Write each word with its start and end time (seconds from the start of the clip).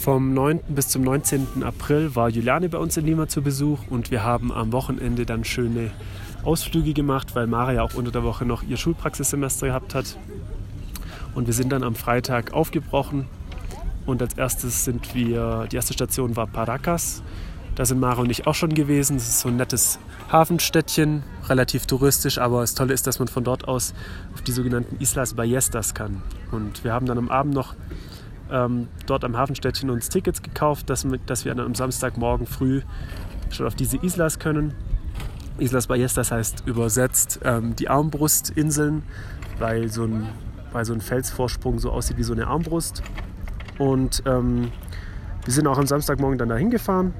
Vom 0.00 0.32
9. 0.32 0.60
bis 0.68 0.88
zum 0.88 1.02
19. 1.02 1.64
April 1.64 2.14
war 2.14 2.28
Juliane 2.28 2.68
bei 2.68 2.78
uns 2.78 2.96
in 2.96 3.04
Lima 3.04 3.26
zu 3.26 3.42
Besuch 3.42 3.80
und 3.90 4.12
wir 4.12 4.22
haben 4.22 4.52
am 4.52 4.72
Wochenende 4.72 5.26
dann 5.26 5.44
schöne 5.44 5.90
Ausflüge 6.44 6.94
gemacht, 6.94 7.34
weil 7.34 7.48
Mara 7.48 7.72
ja 7.72 7.82
auch 7.82 7.94
unter 7.94 8.12
der 8.12 8.22
Woche 8.22 8.44
noch 8.44 8.62
ihr 8.62 8.76
Schulpraxissemester 8.76 9.66
gehabt 9.66 9.96
hat. 9.96 10.16
Und 11.34 11.48
wir 11.48 11.52
sind 11.52 11.72
dann 11.72 11.82
am 11.82 11.96
Freitag 11.96 12.52
aufgebrochen 12.52 13.26
und 14.06 14.22
als 14.22 14.34
erstes 14.34 14.84
sind 14.84 15.16
wir, 15.16 15.66
die 15.70 15.76
erste 15.76 15.94
Station 15.94 16.36
war 16.36 16.46
Paracas. 16.46 17.24
Da 17.74 17.84
sind 17.84 17.98
Mara 17.98 18.20
und 18.20 18.30
ich 18.30 18.46
auch 18.46 18.54
schon 18.54 18.74
gewesen. 18.74 19.16
Es 19.16 19.28
ist 19.28 19.40
so 19.40 19.48
ein 19.48 19.56
nettes 19.56 19.98
Hafenstädtchen, 20.30 21.24
relativ 21.48 21.86
touristisch, 21.86 22.38
aber 22.38 22.60
das 22.60 22.74
Tolle 22.74 22.94
ist, 22.94 23.08
dass 23.08 23.18
man 23.18 23.26
von 23.26 23.42
dort 23.42 23.66
aus 23.66 23.94
auf 24.32 24.42
die 24.42 24.52
sogenannten 24.52 24.96
Islas 25.00 25.34
Ballestas 25.34 25.92
kann. 25.92 26.22
Und 26.52 26.84
wir 26.84 26.92
haben 26.92 27.06
dann 27.06 27.18
am 27.18 27.28
Abend 27.30 27.52
noch 27.52 27.74
ähm, 28.50 28.88
dort 29.06 29.24
am 29.24 29.36
Hafenstädtchen 29.36 29.90
uns 29.90 30.08
Tickets 30.08 30.42
gekauft, 30.42 30.90
dass, 30.90 31.06
dass 31.26 31.44
wir 31.44 31.54
dann 31.54 31.66
am 31.66 31.74
Samstagmorgen 31.74 32.46
früh 32.46 32.82
schon 33.50 33.66
auf 33.66 33.74
diese 33.74 33.96
Islas 33.98 34.38
können. 34.38 34.74
Islas 35.58 35.86
Ballestas 35.88 36.30
heißt 36.30 36.64
übersetzt 36.66 37.40
ähm, 37.44 37.74
die 37.76 37.88
Armbrustinseln, 37.88 39.02
weil 39.58 39.90
so, 39.90 40.04
ein, 40.04 40.28
weil 40.72 40.84
so 40.84 40.92
ein 40.92 41.00
Felsvorsprung 41.00 41.78
so 41.78 41.90
aussieht 41.90 42.16
wie 42.16 42.22
so 42.22 42.32
eine 42.32 42.46
Armbrust. 42.46 43.02
Und 43.78 44.22
ähm, 44.26 44.70
wir 45.44 45.52
sind 45.52 45.66
auch 45.66 45.78
am 45.78 45.86
Samstagmorgen 45.86 46.38
dann 46.38 46.48
dahin 46.48 46.70
gefahren. 46.70 47.14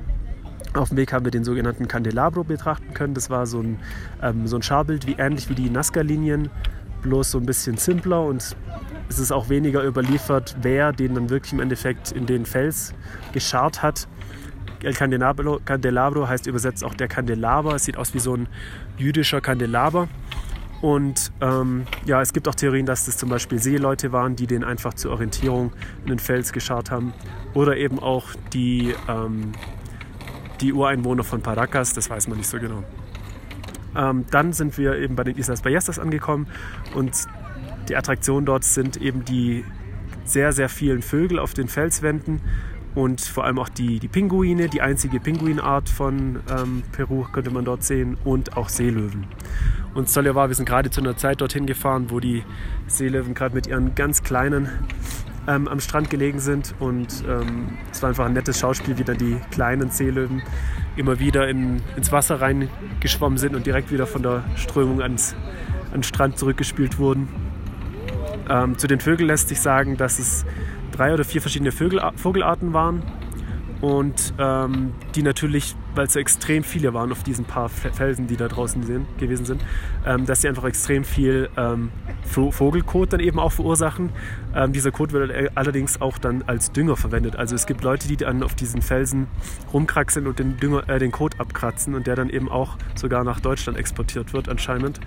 Auf 0.75 0.91
dem 0.91 0.99
Weg 0.99 1.13
haben 1.13 1.25
wir 1.25 1.33
den 1.33 1.45
sogenannten 1.45 1.89
Candelabro 1.89 2.45
betrachten 2.45 2.93
können. 2.95 3.15
Das 3.15 3.31
war 3.31 3.47
so 3.47 3.61
ein, 3.61 3.79
ähm, 4.23 4.47
so 4.47 4.57
ein 4.57 4.63
Scharbild, 4.63 5.07
wie 5.07 5.15
ähnlich 5.15 5.49
wie 5.49 5.55
die 5.55 5.71
Nazca-Linien, 5.71 6.51
bloß 7.03 7.33
so 7.33 7.39
ein 7.39 7.47
bisschen 7.47 7.77
simpler 7.79 8.23
und 8.23 8.55
es 9.09 9.19
ist 9.19 9.33
auch 9.33 9.49
weniger 9.49 9.83
überliefert, 9.85 10.57
wer 10.63 10.93
den 10.93 11.15
dann 11.15 11.31
wirklich 11.31 11.53
im 11.53 11.61
Endeffekt 11.61 12.13
in 12.13 12.27
den 12.27 12.47
Fels 12.47 12.95
gescharrt 13.33 13.83
hat. 13.83 14.09
El 14.83 14.95
Candelabro, 14.95 15.61
Candelabro 15.65 16.29
heißt 16.29 16.47
übersetzt 16.47 16.85
auch 16.85 16.95
der 16.95 17.09
Kandelaber. 17.09 17.75
Es 17.75 17.85
sieht 17.85 17.97
aus 17.97 18.15
wie 18.15 18.21
so 18.21 18.35
ein 18.35 18.49
jüdischer 18.97 19.41
Kandelaber. 19.41 20.09
Und 20.81 21.33
ähm, 21.41 21.87
ja, 22.05 22.23
es 22.23 22.33
gibt 22.33 22.47
auch 22.47 22.55
Theorien, 22.55 22.87
dass 22.87 23.07
das 23.07 23.17
zum 23.17 23.29
Beispiel 23.29 23.59
Seeleute 23.59 24.13
waren, 24.13 24.37
die 24.37 24.47
den 24.47 24.63
einfach 24.63 24.95
zur 24.95 25.13
Orientierung 25.13 25.73
in 26.03 26.11
den 26.11 26.19
Fels 26.21 26.53
gescharrt 26.53 26.91
haben. 26.91 27.13
Oder 27.55 27.77
eben 27.77 27.99
auch 27.99 28.27
die, 28.53 28.95
ähm, 29.09 29.53
die 30.61 30.73
Ureinwohner 30.73 31.25
von 31.25 31.41
Paracas, 31.41 31.95
das 31.95 32.09
weiß 32.09 32.29
man 32.29 32.39
nicht 32.39 32.49
so 32.49 32.61
genau. 32.61 32.85
Ähm, 33.97 34.27
dann 34.31 34.53
sind 34.53 34.79
wir 34.79 34.97
eben 34.97 35.17
bei 35.17 35.25
den 35.25 35.37
Islas 35.37 35.63
Ballestas 35.63 35.99
angekommen 35.99 36.47
und 36.95 37.27
die 37.89 37.97
Attraktion 37.97 38.45
dort 38.45 38.65
sind 38.65 38.97
eben 38.97 39.25
die 39.25 39.65
sehr, 40.25 40.53
sehr 40.53 40.69
vielen 40.69 41.03
Vögel 41.03 41.39
auf 41.39 41.55
den 41.55 41.69
Felswänden 41.69 42.41
und 42.95 43.21
vor 43.21 43.45
allem 43.45 43.59
auch 43.59 43.69
die, 43.69 43.99
die 43.99 44.09
Pinguine, 44.09 44.69
die 44.69 44.83
einzige 44.83 45.21
Pinguinart 45.21 45.89
von 45.89 46.41
ähm, 46.51 46.83
Peru 46.93 47.25
könnte 47.33 47.51
man 47.51 47.65
dort 47.65 47.83
sehen 47.85 48.17
und 48.25 48.57
auch 48.57 48.69
Seelöwen. 48.69 49.27
Und 49.95 50.09
das 50.09 50.15
Tolle 50.15 50.35
war, 50.35 50.49
wir 50.49 50.55
sind 50.55 50.69
gerade 50.69 50.91
zu 50.91 51.01
einer 51.01 51.17
Zeit 51.17 51.41
dorthin 51.41 51.67
gefahren, 51.67 52.07
wo 52.09 52.21
die 52.21 52.43
Seelöwen 52.87 53.35
gerade 53.35 53.55
mit 53.55 53.67
ihren 53.67 53.95
ganz 53.95 54.23
kleinen 54.23 54.69
ähm, 55.47 55.67
am 55.67 55.81
Strand 55.81 56.11
gelegen 56.11 56.41
sind 56.41 56.75
und 56.79 57.25
ähm, 57.29 57.79
es 57.91 58.03
war 58.03 58.11
einfach 58.11 58.27
ein 58.27 58.35
nettes 58.35 58.59
Schauspiel, 58.59 58.99
wie 58.99 59.05
dann 59.05 59.17
die 59.17 59.37
kleinen 59.51 59.91
Seelöwen 59.91 60.43
immer 60.97 61.19
wieder 61.21 61.49
in, 61.49 61.81
ins 61.97 62.13
Wasser 62.13 62.41
reingeschwommen 62.41 63.39
sind 63.39 63.55
und 63.55 63.65
direkt 63.65 63.91
wieder 63.91 64.07
von 64.07 64.23
der 64.23 64.45
Strömung 64.57 65.01
ans, 65.01 65.35
an 65.87 66.01
den 66.01 66.03
Strand 66.03 66.39
zurückgespült 66.39 66.99
wurden. 66.99 67.29
Ähm, 68.49 68.79
zu 68.79 68.87
den 68.87 69.01
Vögeln 69.01 69.29
lässt 69.29 69.49
sich 69.49 69.61
sagen, 69.61 69.97
dass 69.97 70.19
es 70.19 70.45
drei 70.93 71.13
oder 71.13 71.25
vier 71.25 71.41
verschiedene 71.41 71.73
Vögel, 71.73 72.01
Vogelarten 72.17 72.73
waren 72.73 73.03
und 73.81 74.35
ähm, 74.39 74.93
die 75.15 75.23
natürlich, 75.23 75.77
weil 75.95 76.07
es 76.07 76.15
so 76.15 76.19
extrem 76.19 76.65
viele 76.65 76.95
waren 76.95 77.13
auf 77.13 77.23
diesen 77.23 77.45
paar 77.45 77.69
Felsen, 77.69 78.27
die 78.27 78.37
da 78.37 78.49
draußen 78.49 78.83
sind, 78.83 79.07
gewesen 79.19 79.47
sind, 79.47 79.65
ähm, 80.05 80.27
dass 80.27 80.41
sie 80.41 80.49
einfach 80.49 80.65
extrem 80.65 81.05
viel 81.05 81.49
ähm, 81.57 81.91
Vogelkot 82.25 83.13
dann 83.13 83.21
eben 83.21 83.39
auch 83.39 83.53
verursachen. 83.53 84.11
Ähm, 84.55 84.73
dieser 84.73 84.91
Kot 84.91 85.13
wird 85.13 85.33
allerdings 85.55 86.01
auch 86.01 86.19
dann 86.19 86.43
als 86.47 86.73
Dünger 86.73 86.97
verwendet. 86.97 87.37
Also 87.37 87.55
es 87.55 87.67
gibt 87.67 87.85
Leute, 87.85 88.09
die 88.09 88.17
dann 88.17 88.43
auf 88.43 88.57
diesen 88.57 88.83
Felsen 88.83 89.29
rumkraxeln 89.73 90.27
und 90.27 90.41
den, 90.41 90.57
Dünger, 90.57 90.89
äh, 90.89 90.99
den 90.99 91.13
Kot 91.13 91.39
abkratzen 91.39 91.95
und 91.95 92.09
der 92.09 92.17
dann 92.17 92.31
eben 92.31 92.49
auch 92.49 92.77
sogar 92.97 93.23
nach 93.23 93.39
Deutschland 93.39 93.79
exportiert 93.79 94.33
wird 94.33 94.49
anscheinend. 94.49 95.01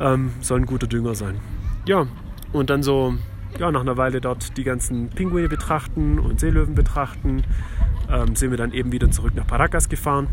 Ähm, 0.00 0.32
soll 0.40 0.60
ein 0.60 0.66
guter 0.66 0.86
Dünger 0.86 1.14
sein. 1.14 1.38
Ja, 1.86 2.06
und 2.52 2.70
dann 2.70 2.82
so 2.82 3.14
ja, 3.58 3.70
nach 3.70 3.80
einer 3.80 3.96
Weile 3.96 4.20
dort 4.20 4.56
die 4.56 4.64
ganzen 4.64 5.08
Pinguine 5.10 5.48
betrachten 5.48 6.18
und 6.18 6.40
Seelöwen 6.40 6.74
betrachten, 6.74 7.44
ähm, 8.10 8.36
sind 8.36 8.50
wir 8.50 8.58
dann 8.58 8.72
eben 8.72 8.92
wieder 8.92 9.10
zurück 9.10 9.34
nach 9.34 9.46
Paracas 9.46 9.88
gefahren. 9.88 10.28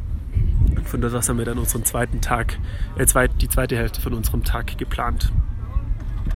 Von 0.85 1.01
dort 1.01 1.13
aus 1.13 1.29
haben 1.29 1.37
wir 1.37 1.45
dann 1.45 1.57
unseren 1.57 1.85
zweiten 1.85 2.21
Tag, 2.21 2.57
äh, 2.97 3.05
zweit, 3.05 3.31
die 3.41 3.49
zweite 3.49 3.75
Hälfte 3.75 4.01
von 4.01 4.13
unserem 4.13 4.43
Tag 4.43 4.77
geplant. 4.77 5.31